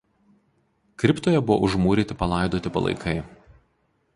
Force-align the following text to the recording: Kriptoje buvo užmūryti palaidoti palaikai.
Kriptoje 1.03 1.41
buvo 1.49 1.57
užmūryti 1.69 2.17
palaidoti 2.23 2.73
palaikai. 2.79 3.15